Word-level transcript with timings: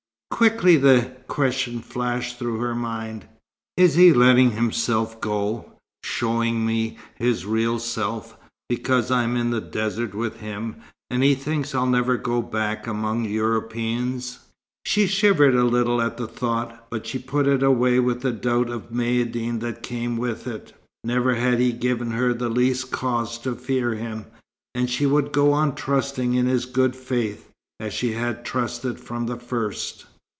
Quickly 0.31 0.75
the 0.75 1.15
question 1.27 1.81
flashed 1.81 2.39
through 2.39 2.57
her 2.57 2.73
mind 2.73 3.25
"Is 3.77 3.93
he 3.93 4.11
letting 4.11 4.51
himself 4.51 5.19
go, 5.21 5.73
showing 6.03 6.65
me 6.65 6.97
his 7.15 7.45
real 7.45 7.77
self, 7.77 8.37
because 8.67 9.11
I'm 9.11 9.37
in 9.37 9.51
the 9.51 9.61
desert 9.61 10.15
with 10.15 10.39
him, 10.39 10.77
and 11.11 11.21
he 11.21 11.35
thinks 11.35 11.75
I'll 11.75 11.85
never 11.85 12.17
go 12.17 12.41
back 12.41 12.87
among 12.87 13.25
Europeans?" 13.25 14.39
She 14.83 15.05
shivered 15.05 15.53
a 15.53 15.63
little 15.63 16.01
at 16.01 16.17
the 16.17 16.25
thought, 16.25 16.89
but 16.89 17.05
she 17.05 17.19
put 17.19 17.45
it 17.45 17.61
away 17.61 17.99
with 17.99 18.21
the 18.21 18.31
doubt 18.31 18.69
of 18.69 18.89
Maïeddine 18.89 19.59
that 19.59 19.83
came 19.83 20.17
with 20.17 20.47
it. 20.47 20.73
Never 21.03 21.35
had 21.35 21.59
he 21.59 21.71
given 21.71 22.11
her 22.11 22.33
the 22.33 22.49
least 22.49 22.89
cause 22.89 23.37
to 23.39 23.53
fear 23.53 23.93
him, 23.93 24.25
and 24.73 24.89
she 24.89 25.05
would 25.05 25.33
go 25.33 25.53
on 25.53 25.75
trusting 25.75 26.33
in 26.33 26.47
his 26.47 26.65
good 26.65 26.95
faith, 26.95 27.51
as 27.79 27.93
she 27.93 28.13
had 28.13 28.43
trusted 28.43 28.99
from 28.99 29.27
the 29.27 29.37
first. 29.37 30.07